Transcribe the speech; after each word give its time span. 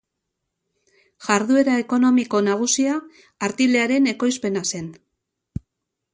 Jarduera 1.25 1.75
ekonomiko 1.81 2.41
nagusia, 2.47 2.97
artilearen 3.49 4.11
ekoizpena 4.17 4.65
zen. 4.75 4.91